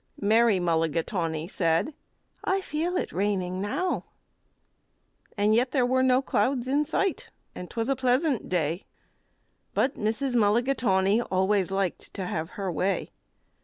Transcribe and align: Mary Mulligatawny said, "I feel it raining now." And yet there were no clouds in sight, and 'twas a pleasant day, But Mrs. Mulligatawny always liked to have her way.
Mary 0.19 0.59
Mulligatawny 0.59 1.47
said, 1.47 1.93
"I 2.43 2.59
feel 2.61 2.97
it 2.97 3.11
raining 3.13 3.61
now." 3.61 4.05
And 5.37 5.53
yet 5.53 5.69
there 5.69 5.85
were 5.85 6.01
no 6.01 6.23
clouds 6.23 6.67
in 6.67 6.85
sight, 6.85 7.29
and 7.53 7.69
'twas 7.69 7.87
a 7.87 7.95
pleasant 7.95 8.49
day, 8.49 8.85
But 9.75 9.97
Mrs. 9.97 10.35
Mulligatawny 10.35 11.21
always 11.21 11.69
liked 11.69 12.15
to 12.15 12.25
have 12.25 12.49
her 12.57 12.71
way. 12.71 13.11